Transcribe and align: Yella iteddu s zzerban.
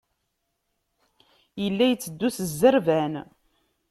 Yella 1.63 1.83
iteddu 1.89 2.29
s 2.35 2.37
zzerban. 2.49 3.13